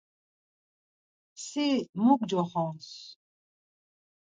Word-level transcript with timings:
Si 1.45 1.67
mu 2.03 2.13
gcoxons? 2.19 2.89